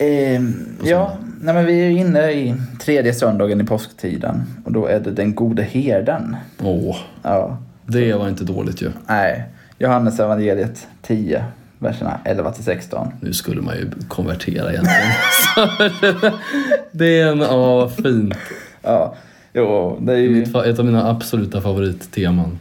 [0.00, 5.00] Ehm, ja, nej men vi är inne i tredje söndagen i påsktiden och då är
[5.00, 6.36] det den gode herden.
[6.62, 8.90] Åh, Ja, det var inte dåligt ju.
[9.08, 9.44] nej.
[9.78, 11.44] Johannes evangeliet 10,
[11.78, 13.08] verserna 11 till 16.
[13.20, 15.10] Nu skulle man ju konvertera egentligen.
[16.92, 18.34] det är en, ja vad fint.
[18.82, 19.14] Ja,
[19.52, 20.42] jo, det är ju...
[20.42, 22.58] Ett av mina absoluta favoritteman.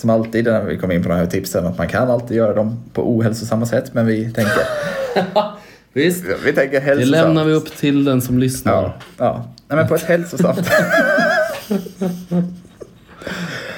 [0.00, 2.54] Som alltid när vi kommer in på de här tipsen att man kan alltid göra
[2.54, 4.62] dem på ohälsosamma sätt men vi tänker,
[5.92, 6.24] Visst.
[6.44, 7.10] vi tänker Det hälsosamt.
[7.10, 8.72] lämnar vi upp till den som lyssnar.
[8.72, 9.44] Ja, ja.
[9.68, 10.70] Nej, men på ett hälsosamt.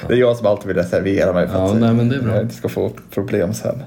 [0.07, 2.21] det är jag som alltid vill reservera mig för Ja, att nej, men det är
[2.21, 2.33] bra.
[2.33, 3.83] jag inte ska få problem sen.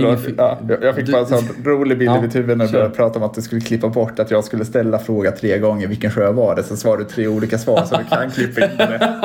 [0.00, 2.72] Förlåt, ja, jag- fick bara en sån rolig bild Ja, i mitt huvud när du
[2.72, 5.86] började prata om att du skulle klippa bort att jag skulle ställa fråga tre gånger
[5.86, 6.62] vilken sjö var det.
[6.62, 9.20] Sen svarade du tre olika svar så du kan klippa in det.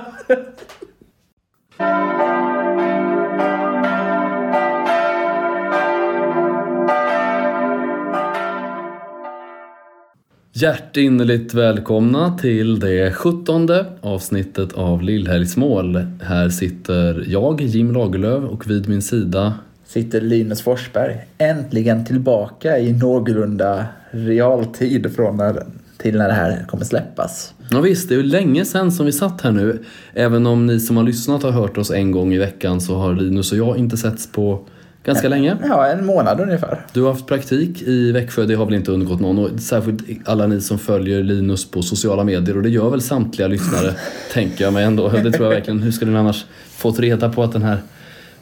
[10.62, 16.06] Hjärtinnerligt välkomna till det sjuttonde avsnittet av Lillhelgsmål.
[16.22, 19.54] Här sitter jag, Jim Lagerlöf, och vid min sida
[19.86, 25.64] Sitter Linus Forsberg äntligen tillbaka i någorlunda realtid från när,
[25.98, 27.54] till när det här kommer släppas.
[27.72, 29.84] Ja visst, det är ju länge sedan som vi satt här nu.
[30.14, 33.14] Även om ni som har lyssnat har hört oss en gång i veckan så har
[33.14, 34.66] Linus och jag inte setts på
[35.04, 35.58] ganska länge.
[35.64, 36.86] Ja, en månad ungefär.
[36.94, 39.40] Du har haft praktik i Växjö, det har väl inte undgått någon.
[39.40, 43.48] Och särskilt alla ni som följer Linus på sociala medier och det gör väl samtliga
[43.48, 43.94] lyssnare,
[44.34, 45.10] tänker jag mig ändå.
[45.10, 45.80] Det tror jag verkligen.
[45.80, 47.78] Hur skulle ni annars fått reda på att den här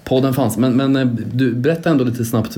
[0.03, 0.57] podden fanns?
[0.57, 2.57] Men, men eh, du, berätta ändå lite snabbt,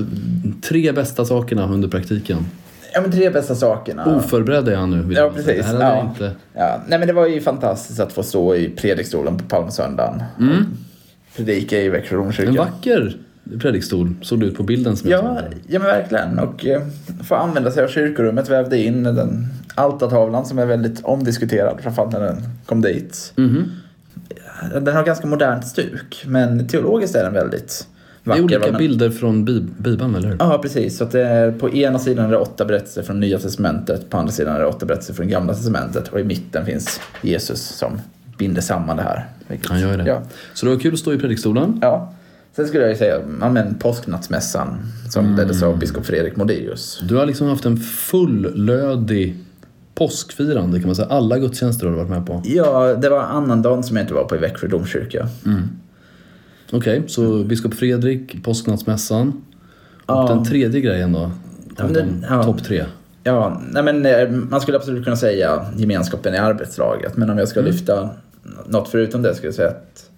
[0.62, 2.46] tre bästa sakerna under praktiken.
[2.92, 4.16] Ja, men tre bästa sakerna.
[4.16, 5.14] Oförberedd är han nu.
[5.14, 5.66] Ja, precis.
[5.80, 6.00] Ja.
[6.00, 6.32] inte...
[6.54, 10.22] Ja, nej men det var ju fantastiskt att få stå i predikstolen på palmsöndagen.
[10.38, 10.64] Mm.
[11.36, 12.52] Predika i Växjö En domkyrka.
[12.52, 13.16] vacker
[13.60, 16.38] predikstol såg det ut på bilden som Ja, ja men verkligen.
[16.38, 16.82] Och eh,
[17.28, 18.48] få använda sig av kyrkorummet.
[18.50, 21.78] Vävde in den altartavlan som är väldigt omdiskuterad.
[21.82, 22.36] Framförallt när den
[22.66, 23.32] kom dit.
[23.36, 23.64] Mhm.
[24.84, 26.22] Den har ganska modernt stuk.
[26.26, 27.86] Men teologiskt är den väldigt
[28.24, 28.42] Det är vacker.
[28.44, 30.36] olika men- bilder från Bib- Bibeln, eller hur?
[30.38, 30.96] Ja, precis.
[30.96, 34.10] Så att det är, på ena sidan är det åtta berättelser från Nya Testamentet.
[34.10, 36.08] På andra sidan är det åtta berättelser från Gamla Testamentet.
[36.08, 38.00] Och i mitten finns Jesus som
[38.38, 39.26] binder samman det här.
[39.48, 40.04] Vilket- Han gör det.
[40.06, 40.22] Ja.
[40.54, 41.78] Så det var kul att stå i predikstolen.
[41.82, 42.12] ja.
[42.56, 44.76] Sen skulle jag ju säga ja, men påsknattsmässan
[45.10, 45.36] som Mm.
[45.36, 47.00] leddes av biskop Fredrik Modirius.
[47.08, 49.36] Du har liksom haft en fullödig
[49.94, 51.08] påskfirande kan man säga.
[51.08, 52.42] Alla gudstjänster har du varit med på.
[52.44, 55.28] Ja, det var annandagen som jag inte var på i Växjö domkyrka.
[56.72, 59.28] Okej, så biskop Fredrik, påsknattsmässan.
[59.28, 60.26] Och Ja.
[60.28, 61.30] den tredje grejen då?
[61.78, 62.42] Ja, men ja.
[62.42, 62.84] Topp tre.
[63.24, 67.16] Ja, nej men eh, man skulle absolut kunna säga gemenskapen i arbetslaget.
[67.16, 68.10] Men om jag ska lyfta
[68.66, 70.09] något förutom det skulle jag säga att,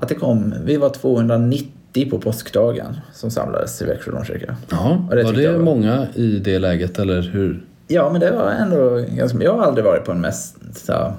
[0.00, 4.56] att det kom, vi var 290 på påskdagen som samlades i Växjö domkyrka.
[4.70, 7.64] Ja, var det var- många i det läget eller hur?
[7.88, 11.14] Ja, men det var ändå ganska, jag har aldrig varit på en mässa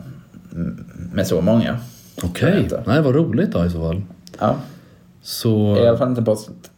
[1.14, 1.78] med så många.
[2.24, 2.84] Okej, inte.
[2.88, 4.02] nej vad roligt då i så fall.
[4.40, 4.56] Ja,
[5.22, 5.78] Så...
[5.78, 6.38] i alla fall inte på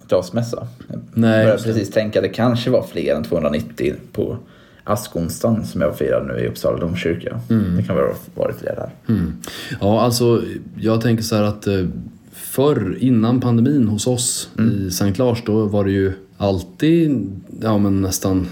[0.10, 0.68] påskmässa.
[0.88, 4.38] Jag Nej, började precis tänka att det kanske var fler än 290 på
[4.84, 7.40] askonsdagen som jag firade nu i Uppsala domkyrka.
[7.78, 8.90] Det kan väl ha varit fler där.
[9.14, 9.34] Mm.
[9.82, 10.44] Ja, alltså
[10.80, 11.86] jag tänker så här att eh,
[12.32, 18.02] förr innan pandemin hos oss i Sankt Lars då var det ju alltid ja, men
[18.02, 18.48] nästan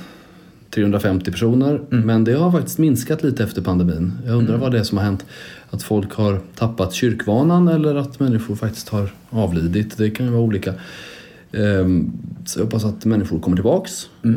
[0.70, 1.82] 350 personer.
[1.90, 4.14] Men det har faktiskt minskat lite efter pandemin.
[4.26, 5.26] Jag undrar vad det är som har hänt.
[5.70, 9.98] Att folk har tappat kyrkvanan eller att människor faktiskt har avlidit.
[9.98, 10.74] Det kan ju vara olika.
[11.54, 12.12] Ehm,
[12.46, 14.32] Så jag hoppas att människor kommer tillbaks eh,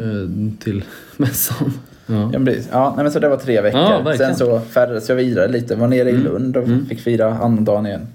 [0.64, 0.84] till
[1.16, 1.72] mässan.
[2.06, 2.30] Ja.
[2.32, 2.68] Ja, precis.
[2.72, 3.80] ja, nej, men så det var tre veckor.
[3.80, 4.14] Ja.
[4.18, 5.74] Sen så färdades jag vidare lite.
[5.76, 8.06] Var nere i Lund och fick fira annandagen i en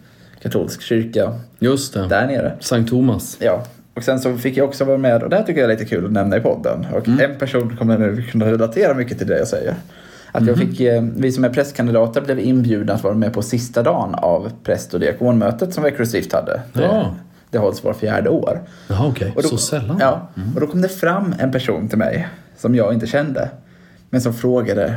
[0.42, 2.08] katolsk kyrka Just det.
[2.08, 2.54] där nere.
[2.60, 3.38] Sankt Thomas.
[3.42, 5.74] Ja, och sen så fick jag också vara med, och det här tycker jag är
[5.78, 6.86] lite kul att nämna i podden.
[6.94, 9.76] Och en person kommer nu kunna relatera mycket till det jag säger.
[10.32, 13.84] Att jag fick, eh, vi som är prästkandidater blev inbjudna att vara med på sista
[13.84, 16.62] dagen av präst och diakonmötet som Växjö stift hade.
[16.74, 17.16] Ja.
[17.52, 18.62] Det hålls var fjärde år.
[18.88, 19.34] Jaha, okej.
[19.36, 19.98] Och då- Så sällan?
[20.00, 23.50] Ja, och då kom det fram en person till mig som jag inte kände.
[24.10, 24.96] Men som frågade,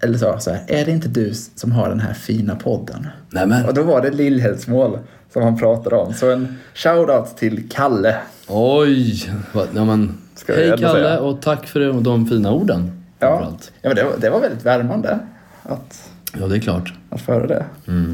[0.00, 3.06] eller sa så här, är det inte du som har den här fina podden?
[3.30, 3.66] Nej men.
[3.66, 4.98] Och då var det Lillhällsmål
[5.32, 6.12] som han pratade om.
[6.14, 8.16] Så en shout-out till Kalle.
[8.48, 9.30] Oj!
[9.74, 11.20] Ja, men, hej Kalle säga.
[11.20, 13.04] och tack för de, fina orden.
[13.18, 13.52] Ja,
[13.82, 15.18] ja men det, var, det var väldigt värmande
[15.62, 16.10] att,
[16.40, 16.92] ja, det är klart.
[17.10, 17.64] att föra det.
[17.88, 18.13] Mm.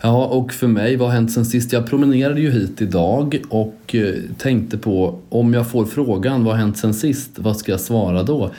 [0.00, 1.72] Ja, och för mig, vad har hänt sen sist?
[1.72, 6.60] Jag promenerade ju hit idag och eh, tänkte på om jag får frågan vad har
[6.60, 8.50] hänt sen sist, vad ska jag svara då?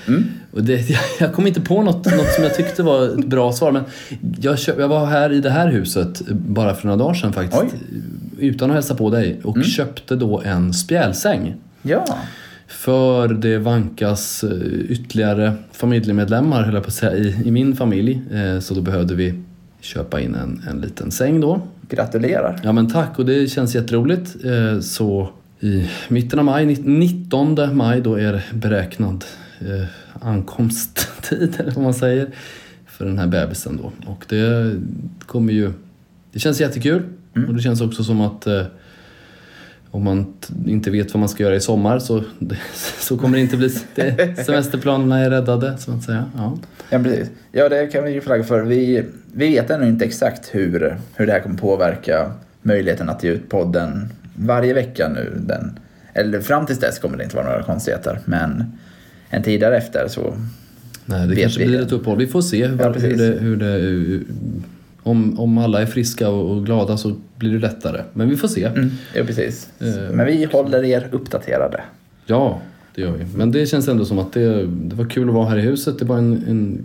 [0.52, 0.82] Och det,
[1.20, 3.84] jag kom inte på något, något som jag tyckte var ett bra svar men
[4.42, 7.64] jag, jag var här i det här huset bara för några dagar sedan faktiskt.
[7.64, 7.70] Oj.
[8.40, 11.54] Utan att hälsa på dig och köpte då en spjälsäng.
[11.82, 12.06] Ja.
[12.68, 14.52] För det vankas eh,
[14.90, 18.22] ytterligare familjemedlemmar höll jag på att säga, i, i min familj.
[18.34, 19.34] Eh, Så då behövde vi
[19.82, 21.62] köpa in en, en liten säng då.
[21.90, 22.60] Gratulerar.
[22.64, 24.36] Ja men tack och det känns jätteroligt.
[24.46, 25.30] Eh, Så
[25.60, 29.26] i mitten av maj, 19 maj, då är beräknad
[29.60, 29.86] eh,
[30.22, 32.28] ankomsttid eller vad man säger
[32.88, 33.92] för den här bebisen då.
[34.12, 34.76] Och det
[35.26, 35.72] kommer ju,
[36.32, 37.04] det känns jättekul
[37.48, 38.64] och det känns också som att eh,
[39.92, 40.34] om man
[40.66, 42.24] inte vet vad man ska göra i sommar så,
[43.00, 46.26] så kommer det inte bli, det, semesterplanerna är räddade så att säga.
[46.38, 46.58] Ja.
[46.90, 47.30] Ja, precis.
[47.52, 48.62] Ja, det kan vi ju flagga för.
[48.64, 49.04] Vi,
[49.34, 52.32] vi vet ännu inte exakt hur, hur det här kommer påverka
[52.62, 55.34] möjligheten att ge ut podden varje vecka nu.
[55.40, 55.80] Den,
[56.14, 58.20] eller fram tills dess kommer det inte vara några konstigheter.
[58.26, 58.64] Men
[59.30, 60.34] en tid därefter så...
[61.06, 61.68] Nej, det Vet kanske vi.
[61.68, 62.18] blir ett uppehåll.
[62.18, 63.80] Vi får se hur, Ja, hur det, hur det
[65.10, 68.02] om, om alla är friska och, och glada så blir det lättare.
[68.14, 68.64] Men vi får se.
[68.66, 69.70] Mm, ja, precis.
[69.80, 71.82] Eh, Men vi håller er uppdaterade.
[72.26, 72.60] Ja,
[72.96, 73.26] det gör vi.
[73.38, 76.00] Men det känns ändå som att det, det var kul att vara här i huset.
[76.00, 76.82] Det var en, en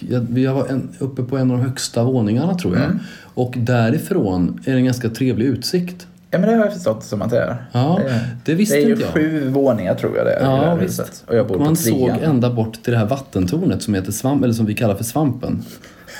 [0.00, 2.84] ja, vi var en, uppe på en av de högsta våningarna tror jag.
[2.84, 2.98] Mm.
[3.20, 6.06] Och därifrån är det en ganska trevlig utsikt.
[6.30, 7.56] Ja, men det har jag förstått som att det är.
[7.72, 9.12] Ja, det, det visste det är ju inte jag.
[9.14, 11.00] sju våningar tror jag det är i det Ja, här visst.
[11.00, 11.24] huset.
[11.26, 12.20] Och jag bor på Man såg trean.
[12.20, 15.62] ända bort till det här vattentornet som heter Svamp, eller som vi kallar för Svampen.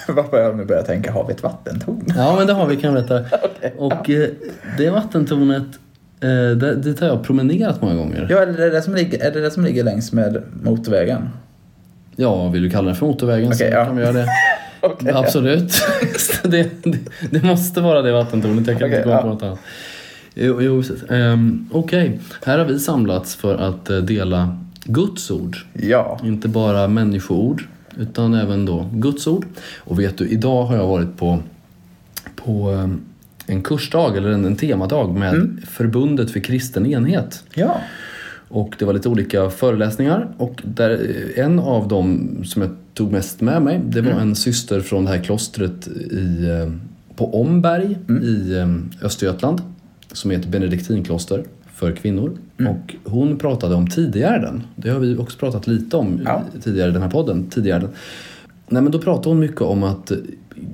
[0.15, 2.05] Varför har jag nu börjat tänka, har vi ett vattentorn?
[2.17, 3.37] Ja, men det har vi kan jag berätta.
[3.77, 4.29] Och eh,
[4.79, 5.67] det vattentornet,
[6.21, 8.27] eh, det, dit har jag promenerat många gånger.
[8.31, 11.29] Ja, eller är det det som ligger, är det det som ligger längs med motorvägen?
[12.17, 13.85] Ja, vill du kalla det för motorvägen så Okej, ja.
[13.85, 14.27] kan vi göra det.
[14.81, 15.13] Okej.
[15.15, 15.73] Absolut.
[16.43, 16.99] det, det,
[17.31, 19.23] det måste vara det vattentornet, jag kan Okej, inte komma ja.
[19.23, 19.59] på något annat.
[20.35, 20.83] Jo, jo.
[21.11, 25.57] Ehm, Okej, här har vi samlats för att eh, dela Guds ord.
[25.73, 26.19] Ja.
[26.25, 27.63] Inte bara människoord,
[27.99, 29.45] utan även då Guds ord.
[29.79, 31.39] Och vet du, idag har jag varit på,
[32.37, 33.01] på ehm,
[33.47, 35.61] en kursdag, eller en, en temadag med Mm.
[35.67, 37.45] Förbundet för kristen enhet.
[37.55, 37.81] Ja.
[38.49, 43.41] Och det var lite olika föreläsningar och där, en av dem som jag tog mest
[43.41, 46.73] med mig det var en syster från det här klostret i, eh,
[47.17, 49.63] på Omberg i eh, Östergötland
[50.13, 51.45] som ett benediktinkloster
[51.79, 52.37] för kvinnor.
[52.69, 54.63] Och hon pratade om tidigärden.
[54.77, 56.43] Det har vi också pratat lite om Ja.
[56.63, 57.47] tidigare i den här podden.
[57.51, 57.89] Tidigärden.
[58.69, 60.13] Nej, men då pratade hon mycket om att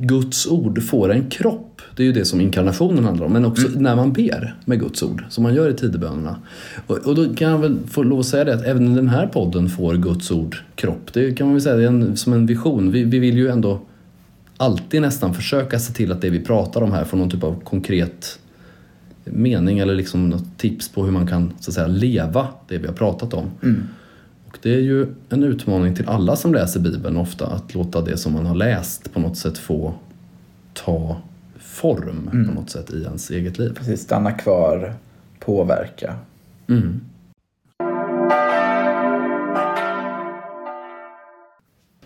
[0.00, 1.82] Guds ord får en kropp.
[1.96, 3.32] Det är ju det som inkarnationen handlar om.
[3.32, 6.36] Men också när man ber med Guds ord, som man gör i tidebönerna.
[6.86, 9.08] Och, och då kan jag väl få lov att säga det att även i den
[9.08, 11.12] här podden får Guds ord kropp.
[11.12, 12.90] Det kan man väl säga det är en, som en vision.
[12.90, 13.80] Vi, vi vill ju ändå
[14.56, 17.60] alltid nästan försöka se till att det vi pratar om här får någon typ av
[17.64, 18.38] konkret
[19.24, 22.86] mening eller liksom något tips på hur man kan så att säga leva det vi
[22.86, 23.50] har pratat om.
[24.48, 28.16] Och det är ju en utmaning till alla som läser Bibeln ofta att låta det
[28.16, 29.94] som man har läst på något sätt få
[30.72, 31.16] ta
[31.58, 33.74] form på något sätt i ens eget liv.
[33.78, 34.94] Precis, stanna kvar,
[35.40, 36.14] påverka.
[36.68, 37.00] Mm.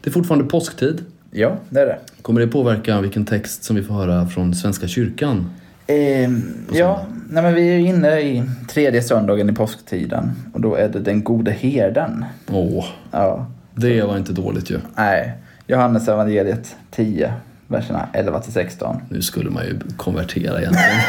[0.01, 1.05] Det är fortfarande påsktid.
[1.31, 1.99] Ja, det är det.
[2.23, 5.51] Kommer det påverka vilken text som vi får höra från Svenska kyrkan?
[5.91, 10.89] Ehm, ja, nej men vi är inne i tredje söndagen i påsktiden och då är
[10.89, 12.25] det den gode herden.
[12.51, 14.79] Åh, Ja, det var inte dåligt ju.
[14.97, 15.33] nej.
[15.71, 17.33] Johannes evangeliet 10,
[17.67, 18.97] verserna 11 till 16.
[19.11, 21.01] Nu skulle man ju konvertera egentligen.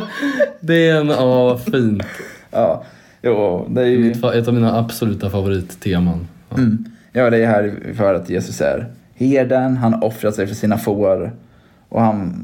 [0.60, 2.02] Det är en, ja vad fint.
[2.50, 2.84] Ja,
[3.22, 4.10] jo, det är ju...
[4.12, 6.28] Ett av mina absoluta favoritteman.
[6.50, 6.56] Ja.
[6.56, 6.84] Mm.
[7.12, 11.32] Ja, det är här höra att Jesus är herden, han offrar sig för sina får
[11.88, 12.34] och han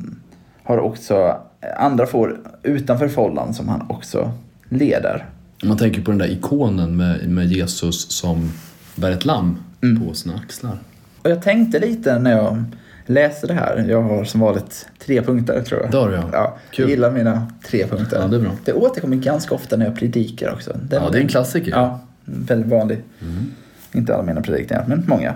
[0.65, 1.37] har också
[1.77, 4.33] andra får utanför follan som han också
[4.69, 5.27] leder.
[5.65, 8.53] Man tänker på den där ikonen med, med Jesus som
[8.95, 9.59] bär ett lamm
[10.07, 10.79] på sina axlar.
[11.23, 12.65] Och jag tänkte lite när jag
[13.07, 15.91] läste det här, jag har som vanligt tre punkter tror jag.
[15.91, 16.29] Det du, ja.
[16.33, 16.83] ja Kul.
[16.83, 18.21] Jag gillar mina tre punkter.
[18.21, 18.51] Ja, det är bra.
[18.65, 20.77] Det återkommer ganska ofta när jag predikar också.
[20.83, 21.71] Den- Ja, det är en klassiker.
[21.71, 22.99] Ja, väldigt vanlig.
[23.23, 23.53] Mm.
[23.93, 25.35] Inte alla mina predikningar, men många.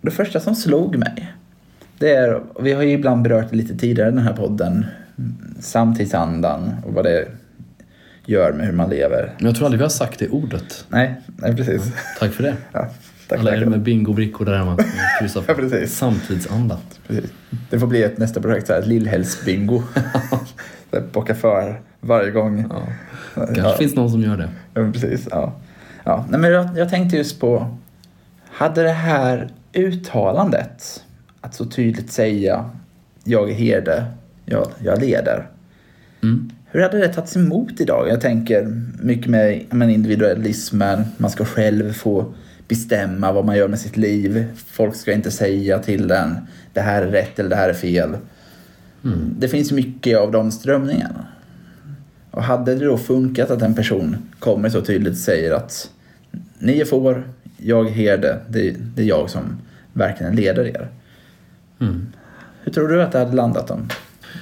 [0.00, 1.32] Det första som slog mig,
[1.98, 4.86] det är, vi har ju ibland berört det lite tidigare i den här podden,
[5.60, 7.28] samtidsandan och vad det
[8.24, 9.34] gör med hur man lever.
[9.38, 10.84] Men jag tror aldrig vi har sagt det ordet.
[10.88, 11.92] Nej, nej precis.
[12.18, 12.54] Tack för det.
[12.72, 12.88] Ja,
[13.28, 13.60] tack, Alla tack.
[13.60, 14.78] er med bingobrickor där hemma.
[15.48, 15.96] Ja, precis.
[15.96, 16.78] Samtidsanda.
[17.06, 17.30] precis.
[17.70, 18.82] Det får bli ett nästa projekt, så här,
[20.92, 22.64] här, Bocka för varje gång.
[22.70, 22.82] Ja.
[23.34, 23.76] Kanske Ja.
[23.76, 24.48] finns någon som gör det.
[24.74, 25.28] Ja, precis.
[25.30, 25.52] Ja.
[26.04, 27.76] Ja, nej, men jag, jag tänkte just på,
[28.50, 31.04] hade det här uttalandet,
[31.48, 32.70] att så tydligt säga
[33.24, 34.04] jag är herde,
[34.44, 35.46] jag, jag leder.
[36.22, 36.50] Mm.
[36.70, 38.08] Hur hade det tagits emot idag?
[38.08, 42.34] Jag tänker mycket med men, individualismen, man ska själv få
[42.68, 44.44] bestämma vad man gör med sitt liv.
[44.66, 46.36] Folk ska inte säga till en
[46.72, 48.16] det här är rätt eller det här är fel.
[49.04, 49.34] Mm.
[49.38, 51.26] Det finns mycket av de strömningarna.
[52.30, 55.90] Och hade det då funkat att en person kommer så tydligt och säger att
[56.58, 57.22] ni är får,
[57.56, 59.58] jag är herde, det, det är jag som
[59.92, 60.88] verkligen leder er.
[61.80, 62.06] Mm.
[62.62, 63.88] Hur tror du att det hade landat om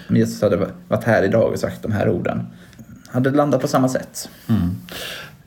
[0.09, 0.57] Jesus hade
[0.89, 2.47] varit här idag och sagt de här orden?
[3.09, 4.29] Hade det landat på samma sätt?
[4.49, 4.77] Mm.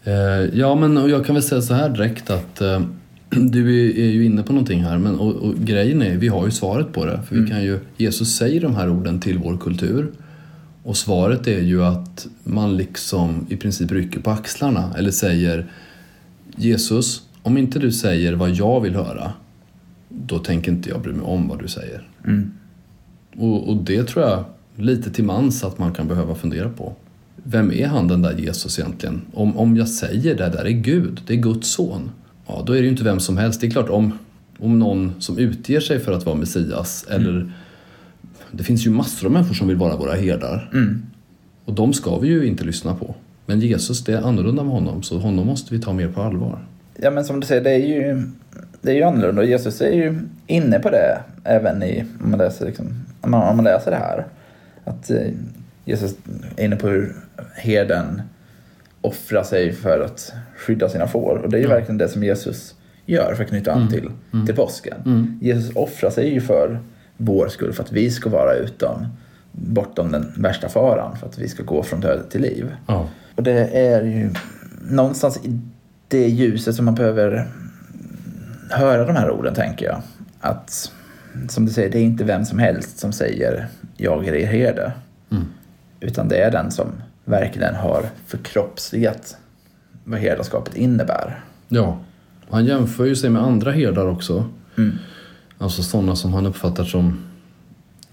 [0.04, 2.82] Eh, ja, men och jag kan väl säga så här direkt att eh,
[3.30, 4.98] du är, är ju inne på någonting här.
[4.98, 7.20] Men, och, och grejen är, vi har ju svaret på det.
[7.28, 10.12] För vi kan ju, Jesus säger de här orden till vår kultur.
[10.84, 15.66] Och svaret är ju att man liksom i princip rycker på axlarna eller säger
[16.56, 19.34] Jesus, om inte du säger vad jag vill höra,
[20.10, 22.08] då tänker inte jag bry mig om vad du säger.
[22.26, 22.52] Mm.
[23.38, 24.44] Och, och det tror jag
[24.76, 26.94] lite till mans att man kan behöva fundera på.
[27.44, 29.22] Vem är han den där Jesus egentligen?
[29.34, 32.12] Om, om jag säger det där är Gud, det är Guds son.
[32.48, 33.62] Ja, då är det ju inte vem som helst.
[33.62, 34.18] Det är klart om,
[34.58, 37.52] om någon som utger sig för att vara Messias eller
[38.52, 40.70] det finns ju massor av människor som vill vara våra herdar.
[40.74, 41.02] Mm.
[41.66, 43.16] Och de ska vi ju inte lyssna på.
[43.46, 46.60] Men Jesus, det är annorlunda med honom, så honom måste vi ta mer på allvar.
[47.02, 48.24] Ja men som du säger, det är ju,
[48.82, 52.40] det är ju annorlunda och Jesus är ju inne på det även i, om man
[52.40, 52.86] läser, liksom,
[53.22, 54.26] om man, om man läser det här.
[54.86, 55.28] Att eh,
[55.86, 56.16] Jesus
[56.58, 57.16] är inne på hur
[57.56, 58.22] herden
[59.02, 61.38] offrar sig för att skydda sina får.
[61.44, 61.74] Och det är ju Ja.
[61.74, 63.92] verkligen det som Jesus gör för att knyta an Mm.
[63.94, 64.46] till, Mm.
[64.46, 64.98] till påsken.
[65.06, 65.40] Mm.
[65.42, 66.80] Jesus offrar sig ju för
[67.18, 69.08] vår skull, för att vi ska vara utom,
[69.52, 72.72] bortom den värsta faran, för att vi ska gå från död till liv.
[72.88, 73.10] Ja.
[73.36, 74.30] Och det är ju
[74.90, 75.60] någonstans i
[76.08, 77.48] det ljuset som man behöver
[78.70, 80.02] höra de här orden, tänker jag.
[80.42, 80.92] Att,
[81.50, 84.92] som du säger, det är inte vem som helst som säger jag är er herde.
[85.32, 85.44] Mm.
[86.00, 86.88] Utan det är den som
[87.26, 89.38] verkligen har förkroppsligat
[90.04, 91.44] vad herdarskapet innebär.
[91.68, 91.98] ja.
[92.52, 94.46] Han jämför ju sig med andra herdar också.
[94.78, 94.92] Mm.
[95.58, 97.20] Alltså sådana som han uppfattar som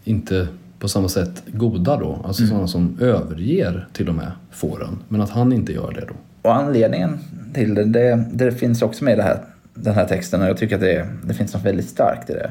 [0.05, 0.49] inte
[0.79, 2.21] på samma sätt goda då.
[2.25, 2.51] Alltså Mm.
[2.51, 4.99] sådana som överger till och med fåren.
[5.09, 6.15] Men att han inte gör det då.
[6.49, 7.19] Och anledningen
[7.55, 9.41] till det, det, det finns också med i det här,
[9.77, 12.51] den här texten och jag tycker att det, det finns något väldigt starkt i det.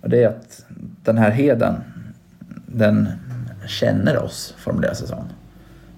[0.00, 0.64] Och det är att
[1.04, 1.74] den här heden,
[2.66, 3.08] den
[3.66, 5.24] känner oss, formuleras det som.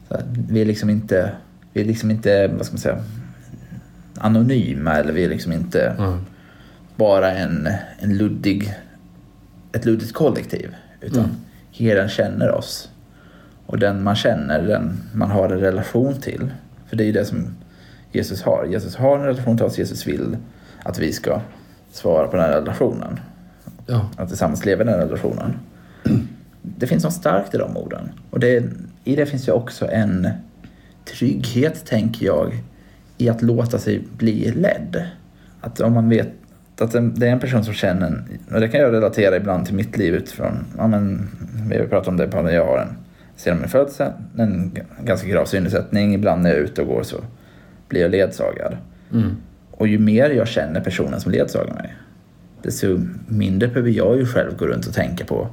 [0.08, 0.16] Så
[0.48, 1.32] vi är liksom inte,
[1.72, 2.98] vi är liksom inte, vad ska man säga,
[4.18, 6.18] anonyma eller vi är liksom inte Ja.
[6.96, 7.68] bara en,
[7.98, 8.74] en luddig,
[9.72, 10.74] ett luddigt kollektiv.
[11.00, 11.36] Utan Mm.
[11.72, 12.90] herden känner oss.
[13.66, 16.50] Och den man känner, den man har en relation till.
[16.86, 17.46] För det är ju det som
[18.12, 18.64] Jesus har.
[18.70, 20.36] Jesus har en relation till oss, Jesus vill
[20.84, 21.40] att vi ska
[21.92, 23.20] svara på den här relationen.
[23.86, 24.08] Ja.
[24.16, 25.56] Att tillsammans leva i den här relationen.
[26.62, 28.10] Det finns något starkt i de orden.
[28.30, 28.64] Och det,
[29.04, 30.28] i det finns ju också en
[31.04, 32.62] trygghet, tänker jag,
[33.18, 35.02] i att låta sig bli ledd.
[35.60, 36.28] Att om man vet
[36.78, 39.74] att det är en person som känner, en- och det kan jag relatera ibland till
[39.74, 41.28] mitt liv utifrån, ja men,
[41.70, 42.96] vi har pratat om det på när jag har en,
[43.36, 47.16] sedan min födelse, en ganska grav synnedsättning, ibland när jag är ute och går så
[47.88, 48.76] blir jag ledsagad.
[49.12, 49.36] Mm.
[49.76, 51.94] Och ju mer jag känner personen som ledsagar mig,
[52.62, 55.48] desto mindre behöver jag ju själv gå runt och tänka på,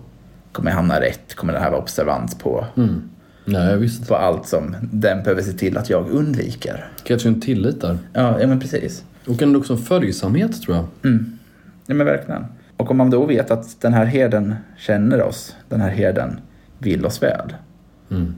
[0.51, 1.35] kommer jag hamna rätt?
[1.35, 2.65] Kommer det här vara observant på?
[2.77, 3.01] Mm.
[3.45, 4.07] Nej, visst.
[4.07, 6.85] På allt som den behöver se till att jag undviker.
[7.03, 7.97] Kanske en tillit där.
[8.13, 9.03] Ja, ja men precis.
[9.27, 10.85] Och en också en följsamhet tror jag.
[11.11, 11.39] Mm.
[11.85, 12.45] Ja men verkligen.
[12.77, 16.39] Och om man då vet att den här herden känner oss, den här herden
[16.77, 17.53] vill oss väl,
[18.11, 18.35] Mm.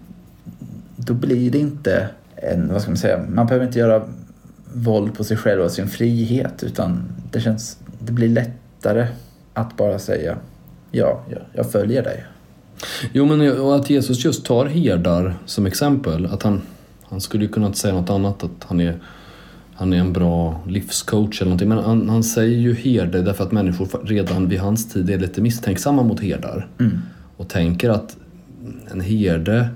[0.96, 4.04] då blir det inte en, vad ska man säga, man behöver inte göra
[4.74, 9.08] våld på sig själv och sin frihet utan det känns, det blir lättare
[9.54, 10.38] att bara säga
[10.92, 12.26] ja, jag, jag följer dig.
[13.12, 16.26] Jo, men och att Jesus just tar herdar som exempel.
[16.26, 16.62] Att han,
[17.04, 19.00] han skulle ju kunna säga något annat, att han är,
[19.74, 21.70] han är en bra livscoach eller någonting.
[21.70, 25.42] Men han, han säger ju herde därför att människor redan vid hans tid är lite
[25.42, 26.68] misstänksamma mot herdar.
[26.80, 26.98] Mm.
[27.38, 28.18] Och tänker att
[28.92, 29.68] en herde,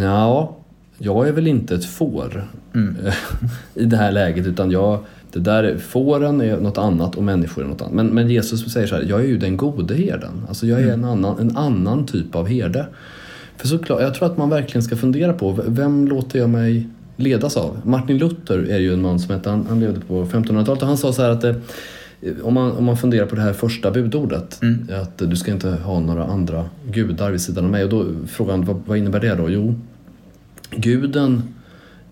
[0.00, 0.56] ja,
[0.98, 2.96] jag är väl inte ett får Mm.
[3.74, 4.98] i det här läget utan jag,
[5.32, 7.94] det där, fåren är något annat och människor är något annat.
[7.94, 10.44] Men, men Jesus säger så här, jag är ju den gode herden.
[10.48, 12.86] Alltså jag är en, annan, en annan typ av herde.
[13.56, 17.56] För såklart, jag tror att man verkligen ska fundera på, vem låter jag mig ledas
[17.56, 17.80] av?
[17.84, 20.96] Martin Luther är ju en man som hette, han, han levde på 1500-talet och han
[20.96, 21.54] sa så här att eh,
[22.42, 24.86] om man, om man funderar på det här första budordet, Mm.
[25.02, 27.84] att du ska inte ha några andra gudar vid sidan av mig.
[27.84, 29.50] Och då frågar han, vad, vad innebär det då?
[29.50, 29.74] Jo,
[30.70, 31.42] guden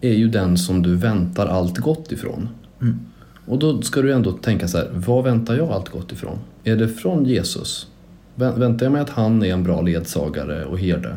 [0.03, 2.49] är ju den som du väntar allt gott ifrån.
[2.81, 2.99] Mm.
[3.47, 6.39] Och då ska du ändå tänka så här, vad väntar jag allt gott ifrån?
[6.65, 7.87] Är det från Jesus?
[8.37, 11.17] Vä- Väntar jag mig att han är en bra ledsagare och herde?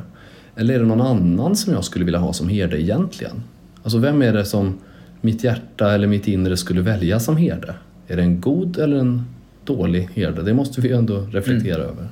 [0.56, 3.44] Eller är det någon annan som jag skulle vilja ha som herde egentligen?
[3.84, 4.78] Alltså vem är det som
[5.22, 7.76] mitt hjärta eller mitt inre skulle välja som herde?
[8.08, 9.26] Är det en god eller en
[9.64, 10.42] dålig herde?
[10.44, 12.08] Det måste vi ändå reflektera över.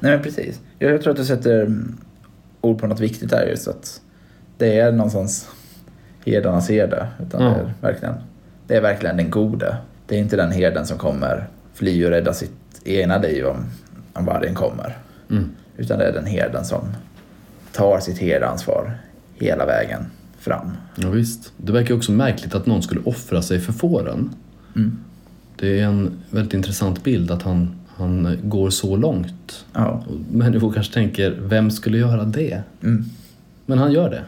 [0.00, 0.60] Nej men precis.
[0.78, 1.96] Jag, tror att du sätter mm,
[2.60, 4.00] ord på något viktigt där just att
[4.58, 5.48] det är någonstans
[6.30, 7.06] herdarnas herde.
[7.26, 7.48] Utan Ja.
[7.50, 8.14] det, är verkligen,
[8.66, 9.76] det är verkligen den gode.
[10.06, 12.52] Det är inte den herden som kommer fly och rädda sitt
[12.84, 13.64] egna liv om,
[14.12, 14.96] om vargen kommer.
[15.30, 15.50] Mm.
[15.76, 16.80] Utan det är den herden som
[17.72, 18.98] tar sitt herdeansvar
[19.34, 20.06] hela vägen
[20.38, 20.70] fram.
[20.96, 21.52] Ja, visst.
[21.56, 24.30] Det verkar också märkligt att någon skulle offra sig för fåren.
[24.76, 24.98] Mm.
[25.56, 29.64] Det är en väldigt intressant bild att han, han går så långt.
[29.72, 30.04] Ja.
[30.30, 32.62] Människor kanske tänker, vem skulle göra det?
[32.82, 33.04] Mm.
[33.66, 34.22] Men han gör det.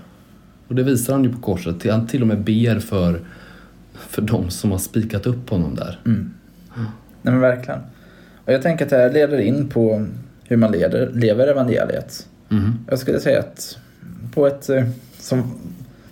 [0.71, 1.91] Och det visar han ju på korset.
[1.91, 3.21] Han till och med ber för,
[3.95, 6.01] för de som har spikat upp honom där.
[6.07, 6.33] Mm.
[7.23, 7.81] Nej men verkligen.
[8.45, 10.07] Och jag tänker att det här leder in på
[10.45, 12.27] hur man leder, lever evangeliet.
[12.49, 12.79] Mhm.
[12.91, 13.79] Jag skulle säga att
[14.35, 14.85] på ett, eh,
[15.19, 15.53] som,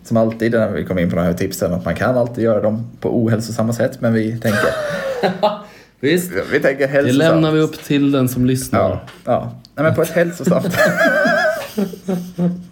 [0.04, 2.60] som alltid när vi kommer in på de här tipsen, att man kan alltid göra
[2.60, 4.68] dem på ohälsosamma sätt, men vi tänker,
[6.00, 6.32] Visst.
[6.52, 7.18] vi tänker Det hälsosamt.
[7.18, 8.80] lämnar vi upp till den som lyssnar.
[8.80, 9.52] Ja, ja.
[9.74, 10.76] Nej, men på ett hälsosamt.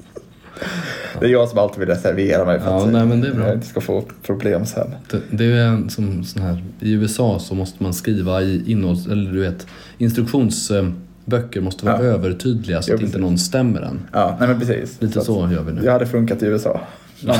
[1.20, 3.32] det är jag som alltid vill reservera mig för Ja, att nej, men det är
[3.34, 3.46] bra.
[3.46, 4.94] jag inte ska få problem sen.
[5.10, 9.06] Det, det är en som sån här, I USA så måste man skriva i innehålls,
[9.06, 9.66] eller du vet,
[9.98, 12.02] instruktionsböcker måste vara Ja.
[12.02, 13.20] övertydliga så Ja, att inte precis.
[13.22, 14.00] någon stämmer den.
[14.12, 14.96] Ja, nej men precis.
[15.02, 15.80] Lite att så gör vi nu.
[15.80, 16.80] Det hade funkat i USA.
[17.16, 17.26] Så-.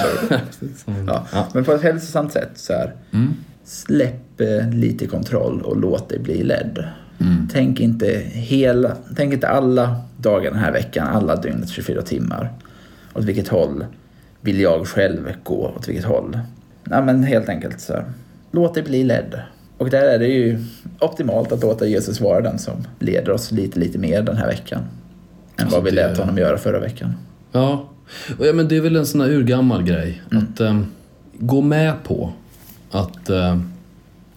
[1.07, 1.27] Ja.
[1.55, 2.95] Men på ett hälsosamt sätt så här.
[3.13, 3.35] Mm.
[3.65, 6.85] Släpp eh, lite kontroll och låt dig bli ledd.
[7.21, 7.49] Mm.
[7.53, 12.53] Tänk inte hela, tänk inte alla dagar den här veckan, alla dygnets 24 timmar.
[13.17, 13.85] Åt vilket håll
[14.41, 15.73] vill jag själv gå?
[15.77, 16.39] Åt vilket håll?
[16.85, 18.05] Nej men helt enkelt så här.
[18.51, 19.41] Låt dig bli ledd.
[19.79, 20.59] Och där är det ju
[21.01, 24.79] optimalt att låta Jesus vara den som leder oss lite, lite mer den här veckan.
[24.81, 24.87] Än
[25.65, 27.13] Alltså, vad vi det- lät honom göra förra veckan.
[27.53, 27.89] Ja.
[28.39, 30.23] Och ja, men det är väl en sån här urgammal grej.
[30.31, 30.81] Att eh,
[31.39, 32.33] gå med på
[32.91, 33.59] att eh,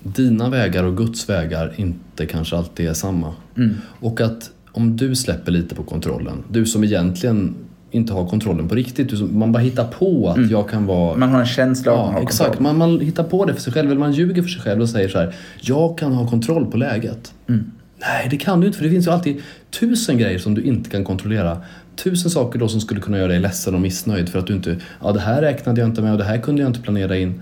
[0.04, 3.34] dina vägar och Guds vägar inte kanske alltid är samma.
[3.58, 3.76] Mm.
[4.00, 7.56] Och att om du släpper lite på kontrollen, du som egentligen
[7.92, 11.40] inte har kontrollen på riktigt, man bara hittar på att jag kan vara Man har
[11.40, 12.48] en känsla av att man Ja, har exakt.
[12.58, 12.64] kontroll.
[12.78, 14.90] Man, man hittar på det för sig själv, eller man ljuger för sig själv och
[14.90, 17.34] säger så här, jag kan ha kontroll på läget.
[17.48, 17.72] Mm.
[17.98, 19.42] Nej, det kan du inte, för det finns ju alltid
[19.80, 21.58] tusen grejer som du inte kan kontrollera.
[21.96, 24.78] Tusen saker då som skulle kunna göra dig ledsen och missnöjd för att du inte,
[25.02, 27.42] ja det här räknade jag inte med och det här kunde jag inte planera in.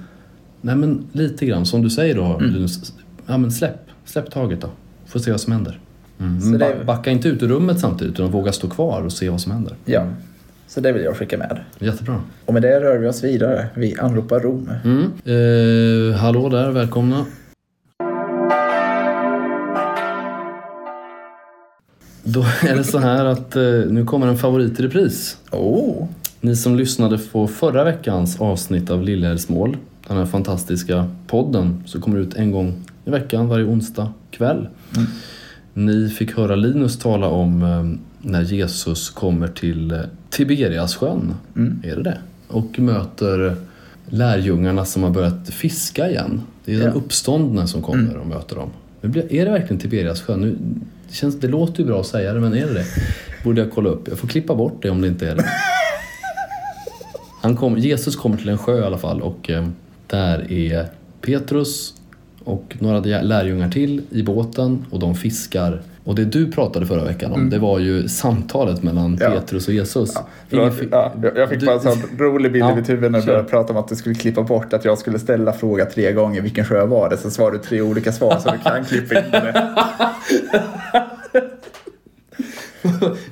[0.61, 2.53] Nej men lite grann, som du säger då Mm.
[2.53, 2.93] Linus,
[3.27, 4.69] ja men släpp, släpp taget då.
[5.05, 5.79] Får se vad som händer.
[6.19, 6.41] Mm.
[6.41, 9.11] Så Men det- ba- Backa inte ut ur rummet samtidigt utan våga stå kvar och
[9.11, 9.73] se vad som händer.
[9.85, 10.05] Ja,
[10.67, 11.59] så det vill jag skicka med.
[11.79, 12.21] Jättebra.
[12.45, 13.67] Och med det rör vi oss vidare.
[13.73, 14.71] Vi anropar Rom.
[14.83, 15.01] Mm.
[15.25, 17.25] Eh, hallå där, välkomna.
[22.23, 25.37] Då är det så här att eh, nu kommer en favorit i repris.
[25.51, 26.07] Oh,
[26.41, 29.77] Ni som lyssnade på förra veckans avsnitt av Lillhällsmål,
[30.07, 32.73] den här fantastiska podden som kommer ut en gång
[33.05, 34.67] i veckan varje onsdag kväll.
[34.95, 35.07] Mm.
[35.73, 39.99] Ni fick höra Linus tala om eh, när Jesus kommer till eh,
[40.29, 41.81] Tiberiassjön, Mm.
[41.83, 42.17] är det det?
[42.47, 43.55] Och möter
[44.05, 46.41] lärjungarna som har börjat fiska igen.
[46.65, 46.91] Det är den Ja.
[46.91, 47.03] Mm.
[47.03, 48.69] uppståndne som kommer och möter dem.
[49.01, 50.41] Är det verkligen Tiberiassjön?
[50.41, 50.57] Nu,
[51.09, 52.85] det, känns, det låter ju bra att säga det, men är det det?
[53.43, 54.07] Borde jag kolla upp.
[54.07, 55.45] Jag får klippa bort det om det inte är det.
[57.41, 59.67] Han kom, Jesus kommer till en sjö i alla fall och eh,
[60.07, 60.85] där är
[61.21, 61.93] Petrus
[62.43, 65.81] och några lärjungar till i båten och de fiskar.
[66.07, 69.17] Och det du pratade förra veckan om, det var ju samtalet mellan Mm.
[69.33, 69.39] Ja.
[69.39, 70.13] Petrus och Jesus.
[70.49, 72.89] Förlåt, Ingen fi- ja, jag- fick Du- bara en sån rolig bild Ja, i mitt
[72.89, 75.53] huvud när du började prata om att du skulle klippa bort att jag skulle ställa
[75.53, 77.17] fråga tre gånger vilken sjö var det.
[77.17, 79.69] Så svarade du tre olika svar så du kan klippa in det.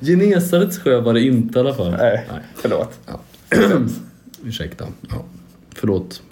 [0.00, 1.90] Genesarets sjö var det inte i alla fall.
[1.90, 2.98] Nej, förlåt.
[3.06, 3.20] Ja.
[4.44, 4.86] Ursäkta.
[5.08, 5.24] Ja.
[5.74, 6.22] Förlåt.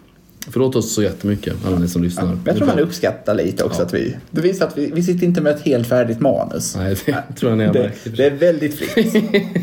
[0.50, 2.38] Förlåt oss så jättemycket, alla ni som lyssnar.
[2.44, 3.86] Jag tror man uppskattar lite också Ja.
[3.86, 4.16] att vi...
[4.30, 6.76] Det visar att vi, vi sitter inte med ett helt färdigt manus.
[6.76, 9.14] Nej, det tror jag ni har Det, det är väldigt fritt.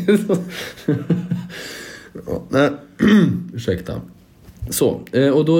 [2.26, 2.70] Ja, nej.
[3.54, 4.00] Ursäkta.
[4.70, 5.58] Så, eh, och då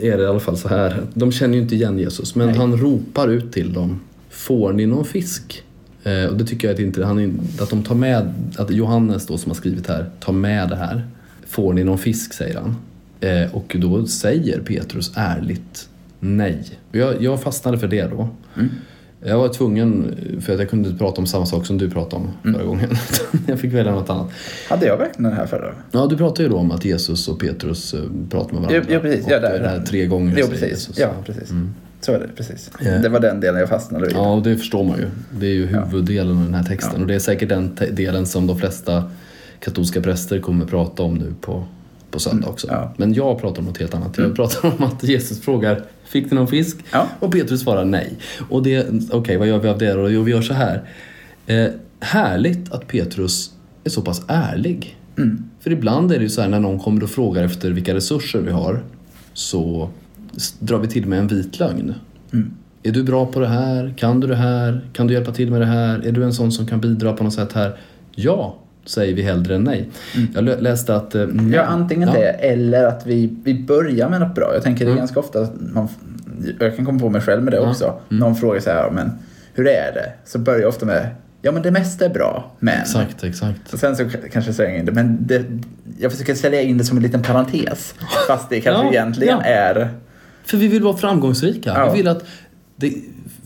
[0.00, 1.02] är det i alla fall så här.
[1.14, 2.56] De känner ju inte igen Jesus, men Nej.
[2.56, 4.00] han ropar ut till dem.
[4.30, 5.62] Får ni någon fisk?
[6.02, 9.38] Eh, och det tycker jag att, inte, han, att de tar med, att Johannes då
[9.38, 11.06] som har skrivit här, tar med det här.
[11.46, 12.76] Får ni någon fisk, säger han.
[13.20, 15.88] Eh, och då säger Petrus ärligt
[16.20, 16.64] nej.
[16.92, 18.28] Jag, jag fastnade för det då.
[18.56, 18.68] Mm.
[19.24, 22.16] Jag var tvungen, för att jag kunde inte prata om samma sak som du pratade
[22.22, 22.54] om Mm.
[22.54, 22.90] förra gången.
[23.46, 24.30] jag fick välja något annat.
[24.68, 25.74] Hade jag verkligen den här förra?
[25.92, 28.00] Ja, du pratade ju då om att Jesus och Petrus eh,
[28.30, 28.88] pratar med varandra.
[28.94, 29.24] Jo, precis.
[29.26, 29.60] Och Ja, där.
[29.60, 30.68] det här tre gånger Jo, precis.
[30.68, 30.98] Jesus.
[30.98, 31.50] Ja, precis.
[31.50, 31.74] Mm.
[32.00, 32.70] Så är det, precis.
[32.84, 32.90] Ja.
[32.98, 34.16] Det var den delen jag fastnade vid.
[34.16, 35.06] Ja, och det förstår man ju.
[35.40, 36.92] Det är ju huvuddelen av den här texten.
[36.96, 37.00] Ja.
[37.00, 39.04] Och det är säkert den delen som de flesta
[39.60, 41.64] katolska präster kommer prata om nu på,
[42.16, 42.66] på söndag också.
[42.70, 42.92] ja.
[42.96, 44.18] Men jag pratar om något helt annat.
[44.18, 46.76] Jag pratar om att Jesus frågar Fick ni någon fisk?
[46.92, 47.08] Ja.
[47.20, 48.14] Och Petrus svarar nej.
[48.48, 50.10] Och det, okej, vad gör vi av det då?
[50.10, 50.82] Jo, vi gör så här.
[51.46, 51.66] Eh,
[52.00, 53.50] härligt att Petrus
[53.84, 54.96] är så pass ärlig.
[55.18, 55.44] Mm.
[55.60, 58.40] För ibland är det ju så här när någon kommer och frågar efter vilka resurser
[58.40, 58.84] vi har
[59.32, 59.90] så
[60.58, 61.94] drar vi till med en vit lögn.
[62.32, 62.50] Mm.
[62.82, 63.94] Är du bra på det här?
[63.96, 64.88] Kan du det här?
[64.92, 66.06] Kan du hjälpa till med det här?
[66.06, 67.78] Är du en sån som kan bidra på något sätt här?
[68.14, 69.88] Ja, säger vi hellre än nej.
[70.34, 71.14] Jag lä- läste att...
[71.14, 72.14] eh, Ja, antingen ja.
[72.14, 74.50] det eller att vi, vi börjar med något bra.
[74.54, 74.98] Jag tänker det är Mm.
[74.98, 75.88] ganska ofta, man,
[76.60, 77.70] jag kan komma på mig själv med det Ja.
[77.70, 77.84] också.
[77.84, 78.20] Mm.
[78.20, 79.10] Någon frågar så här, men
[79.54, 80.12] hur är det?
[80.24, 81.08] Så börjar jag ofta med,
[81.42, 82.80] ja men det mesta är bra, men.
[82.80, 83.72] Exakt, exakt.
[83.72, 85.44] Och sen så kanske jag slänger in det, men det,
[85.98, 87.94] jag försöker sälja in det som en liten parentes.
[88.28, 89.44] Fast det kanske Ja, egentligen ja.
[89.44, 89.88] är,
[90.44, 91.72] För vi vill vara framgångsrika.
[91.76, 91.90] Ja.
[91.92, 92.24] Vi vill att...
[92.76, 92.92] Det,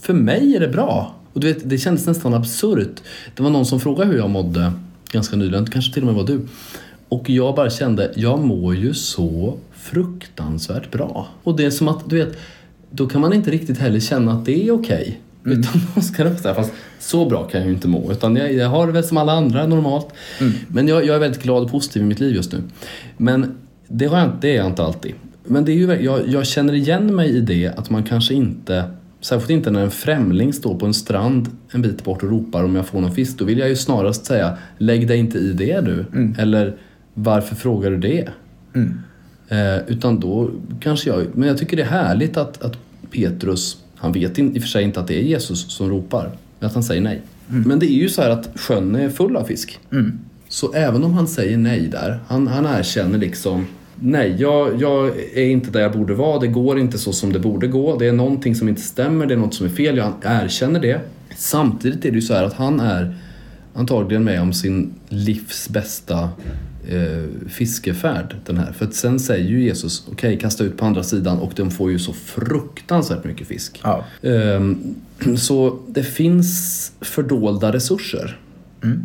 [0.01, 1.15] för mig är det bra.
[1.33, 3.01] Och du vet, det kändes nästan absurt.
[3.37, 4.73] Det var någon som frågade hur jag mådde
[5.13, 5.67] ganska nyligen.
[5.67, 6.41] kanske till och med var du.
[7.09, 11.27] Och jag bara kände, jag mår ju så fruktansvärt bra.
[11.43, 12.37] Och det är som att, du vet,
[12.91, 15.21] då kan man inte riktigt heller känna att det är okej.
[15.45, 18.13] Utan då ska det här, fast så bra kan jag ju inte må.
[18.13, 20.09] Utan jag, jag har det väl som alla andra normalt.
[20.69, 22.59] Men jag, jag är väldigt glad och positiv i mitt liv just nu.
[23.17, 23.55] Men
[23.89, 25.15] det, har jag, inte- det är jag inte alltid.
[25.45, 28.85] Men det är ju, jag, jag känner igen mig i det att man kanske inte,
[29.21, 32.77] särskilt inte när en främling står på en strand en bit bort och ropar om
[32.77, 33.39] jag får någon fisk.
[33.39, 36.05] Då vill jag ju snarast säga, lägg dig inte i det du.
[36.39, 36.77] Eller,
[37.15, 38.29] varför frågar du det?
[38.75, 38.99] mm,
[39.49, 42.79] Eh, utan då kanske jag, men jag tycker det är härligt att, att
[43.11, 46.31] Petrus, han vet in, i och för sig inte att det är Jesus som ropar,
[46.59, 47.23] men att han säger nej.
[47.47, 49.79] Men det är ju så här att sjön är full av fisk.
[49.93, 53.67] mm, Så även om han säger nej där, han, han erkänner liksom
[54.01, 56.39] Nej, jag, jag är inte där jag borde vara.
[56.39, 57.97] Det går inte så som det borde gå.
[57.99, 59.27] Det är någonting som inte stämmer.
[59.27, 59.97] Det är något som är fel.
[59.97, 61.01] Jag erkänner det.
[61.37, 63.15] Samtidigt är det ju så här att han är
[63.75, 66.29] antagligen med om sin livs bästa
[66.89, 68.37] eh, fiskefärd.
[68.47, 68.73] Den här.
[68.73, 71.91] För att sen säger ju Jesus, okej kasta ut på andra sidan och de får
[71.91, 73.81] ju så fruktansvärt mycket fisk.
[73.85, 74.05] ja.
[74.23, 74.95] Ehm,
[75.37, 78.39] Så det finns fördolda resurser.
[78.85, 79.03] Mm.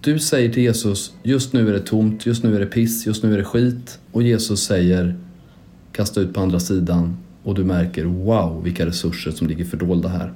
[0.00, 3.22] Du säger till Jesus, just nu är det tomt, just nu är det piss, just
[3.22, 3.98] nu är det skit.
[4.12, 5.16] Och Jesus säger,
[5.92, 7.16] kasta ut på andra sidan.
[7.42, 10.32] Och du märker, wow, vilka resurser som ligger fördolda här.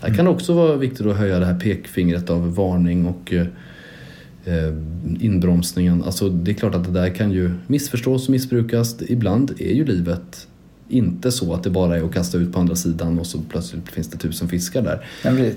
[0.00, 3.46] Här kan det också vara viktigt att höja det här pekfingret av varning och eh,
[4.44, 4.74] eh,
[5.20, 6.02] inbromsningen.
[6.02, 8.96] Alltså det är klart att det där kan ju missförstås och missbrukas.
[9.08, 10.48] Ibland är ju livet
[10.94, 13.88] inte så att det bara är att kasta ut på andra sidan och så plötsligt
[13.88, 15.06] finns det tusen fiskar där.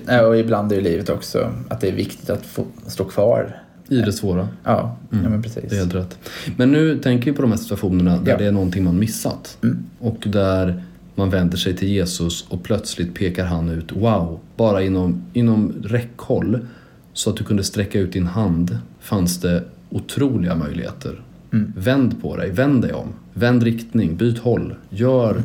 [0.06, 3.62] Ja, Och ibland är livet också att det är viktigt att få stå kvar.
[3.88, 4.48] I det svåra.
[4.64, 5.24] Ja, Mm.
[5.24, 5.64] ja men precis.
[5.70, 6.18] Det är helt rätt.
[6.56, 8.38] Men nu tänker vi på de här situationerna där Ja.
[8.38, 9.58] det är någonting man missat.
[9.62, 9.78] Mm.
[9.98, 10.82] Och där
[11.14, 16.66] man vänder sig till Jesus och plötsligt pekar han ut, wow, bara inom, inom räckhåll
[17.12, 21.20] så att du kunde sträcka ut din hand fanns det otroliga möjligheter.
[21.52, 21.72] Mm.
[21.76, 25.42] Vänd på dig, vänd dig om, vänd riktning, byt håll, gör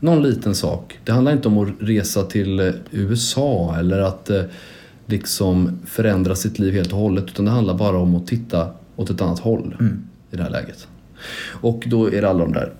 [0.00, 0.98] någon liten sak.
[1.04, 4.42] Det handlar inte om att resa till eh, USA eller att eh,
[5.06, 9.10] liksom förändra sitt liv helt och hållet utan det handlar bara om att titta åt
[9.10, 10.04] ett annat håll Mm.
[10.30, 10.86] i det här läget.
[11.50, 12.72] Och då är det alla de där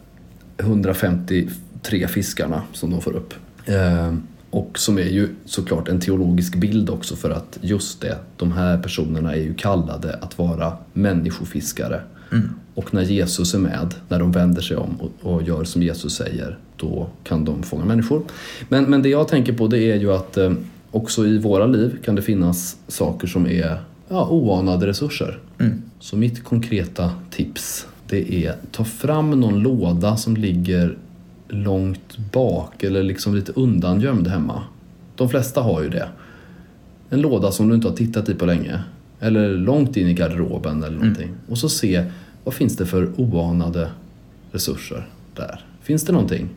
[0.58, 3.34] 153 fiskarna som de får upp.
[3.66, 4.14] Eh,
[4.50, 8.78] och som är ju såklart en teologisk bild också för att just det, de här
[8.78, 12.00] personerna är ju kallade att vara människofiskare.
[12.34, 12.50] Mm.
[12.74, 16.14] Och när Jesus är med, när de vänder sig om och, och gör som Jesus
[16.14, 18.22] säger, då kan de fånga människor.
[18.68, 20.52] Men, men det jag tänker på det är ju att eh,
[20.90, 25.38] också i våra liv kan det finnas saker som är ja, oanade resurser.
[25.58, 25.82] Mm.
[26.00, 30.96] Så mitt konkreta tips det är ta fram någon låda som ligger
[31.48, 34.62] långt bak eller liksom lite undangömd hemma.
[35.16, 36.08] De flesta har ju det.
[37.10, 38.80] En låda som du inte har tittat i på länge.
[39.20, 41.30] Eller långt in i garderoben eller någonting.
[41.48, 42.04] Och så se
[42.44, 43.90] vad finns det för oanade
[44.52, 45.64] resurser där.
[45.82, 46.48] Finns det någonting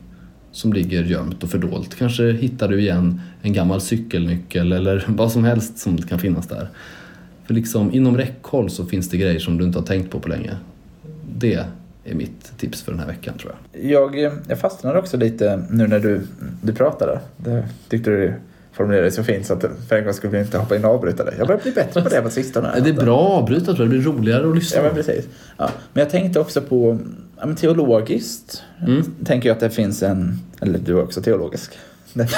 [0.52, 1.94] som ligger gömt och fördolt?
[1.94, 6.68] Kanske hittar du igen en gammal cykelnyckel eller vad som helst som kan finnas där.
[7.46, 10.28] För liksom inom räckhåll så finns det grejer som du inte har tänkt på på
[10.28, 10.56] länge.
[11.38, 11.64] Det
[12.04, 13.84] är mitt tips för den här veckan tror jag.
[13.90, 16.26] Jag, eh, jag fastnade också lite nu när du,
[16.62, 17.20] du pratade.
[17.36, 18.34] Det tyckte du
[18.78, 21.24] formulerade så fint så att för en gång skulle vi inte hoppa in och avbryta
[21.24, 21.34] det.
[21.38, 22.80] Jag börjar bli bättre på det på sistone.
[22.80, 24.78] Det är bra att avbryta tror jag, det blir roligare att lyssna.
[24.78, 25.28] Ja, men precis.
[25.56, 25.70] Ja.
[25.92, 26.98] Men jag tänkte också på
[27.38, 28.62] ja, men teologiskt.
[28.86, 29.14] Mm.
[29.24, 31.78] Tänker jag att det finns en, eller du är också teologisk.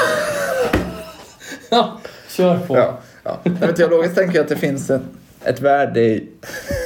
[1.73, 2.77] Ja, kör på.
[2.77, 3.41] Ja, ja.
[3.43, 5.03] Men teologiskt tänker jag att det finns ett,
[5.45, 6.29] ett värde i...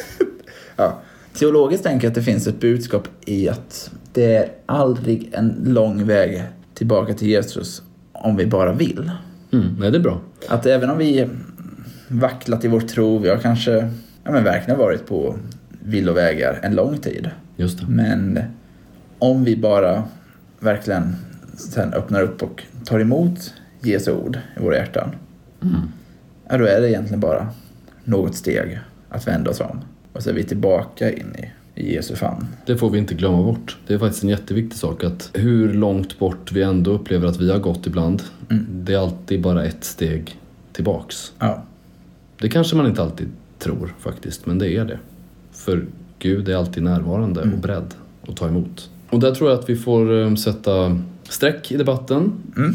[0.76, 1.00] ja.
[1.34, 6.06] Teologiskt tänker jag att det finns ett budskap i att det är aldrig en lång
[6.06, 9.10] väg till tillbaka till Jesus om vi bara vill.
[9.54, 10.20] Mm, nej, det är bra.
[10.48, 11.28] Att även om vi
[12.08, 13.72] vacklat i vår tro, vi har kanske
[14.24, 15.36] ja, men verkligen varit på
[15.84, 17.30] villovägar en lång tid.
[17.56, 17.86] Just det.
[17.88, 18.38] Men
[19.18, 20.04] om vi bara
[20.60, 21.16] verkligen
[21.56, 25.10] sen öppnar upp och tar emot Jesu ord i våra hjärtan.
[26.48, 27.48] Ja, då är det egentligen bara
[28.04, 29.80] något steg att vända oss om.
[30.12, 32.46] Och så är vi tillbaka in i, i Jesu famn.
[32.66, 33.76] Det får vi inte glömma bort.
[33.86, 37.50] Det är faktiskt en jätteviktig sak att hur långt bort vi ändå upplever att vi
[37.50, 38.22] har gått ibland,
[38.68, 40.38] det är alltid bara ett steg
[40.72, 41.32] tillbaks.
[41.38, 41.62] Ja,
[42.38, 44.98] Det kanske man inte alltid tror faktiskt, men det är det.
[45.52, 45.86] För
[46.18, 47.94] Gud är alltid närvarande och beredd
[48.28, 48.90] att ta emot.
[49.10, 52.32] Och där tror jag att vi får eh, sätta streck i debatten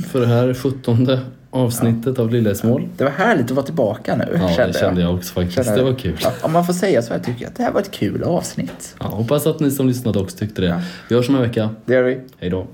[0.07, 1.07] för det här 17
[1.51, 2.87] avsnittet av Lillhäsmål.
[2.97, 5.55] det var härligt att vara tillbaka nu, Ja, kände det kände jag också faktiskt.
[5.65, 6.17] Kände Det var kul.
[6.21, 8.23] Ja, om man får säga så, jag tycker jag att det här var ett kul
[8.23, 8.95] avsnitt.
[8.99, 10.67] Ja, hoppas att ni som lyssnade också tyckte det.
[10.67, 10.81] Ja.
[11.09, 11.69] Vi hörs om en vecka.
[11.85, 12.19] Det gör vi.
[12.39, 12.67] Hej då.